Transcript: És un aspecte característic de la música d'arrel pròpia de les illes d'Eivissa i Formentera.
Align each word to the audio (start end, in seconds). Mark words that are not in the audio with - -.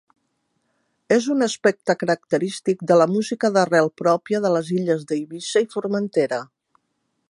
És 1.15 1.27
un 1.35 1.47
aspecte 1.47 1.95
característic 2.05 2.81
de 2.93 2.99
la 3.03 3.07
música 3.13 3.53
d'arrel 3.59 3.93
pròpia 4.05 4.43
de 4.47 4.55
les 4.57 4.75
illes 4.81 5.09
d'Eivissa 5.13 5.69
i 5.69 5.75
Formentera. 5.77 6.47